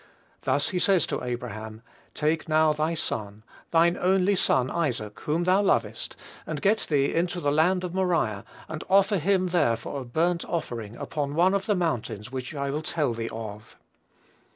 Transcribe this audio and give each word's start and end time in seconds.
Thus 0.41 0.69
he 0.69 0.79
says 0.79 1.05
to 1.05 1.23
Abraham, 1.23 1.83
"Take 2.15 2.49
now 2.49 2.73
thy 2.73 2.95
son, 2.95 3.43
thine 3.69 3.95
only 4.01 4.35
son 4.35 4.71
Isaac, 4.71 5.19
whom 5.19 5.43
thou 5.43 5.61
lovest, 5.61 6.15
and 6.47 6.59
get 6.59 6.87
thee 6.89 7.13
into 7.13 7.39
the 7.39 7.51
land 7.51 7.83
of 7.83 7.93
Moriah, 7.93 8.43
and 8.67 8.83
offer 8.89 9.17
him 9.17 9.49
there 9.49 9.75
for 9.75 10.01
a 10.01 10.05
burnt 10.05 10.43
offering, 10.45 10.95
upon 10.97 11.35
one 11.35 11.53
of 11.53 11.67
the 11.67 11.75
mountains 11.75 12.31
which 12.31 12.55
I 12.55 12.71
will 12.71 12.81
tell 12.81 13.13
thee 13.13 13.29
of." 13.31 13.75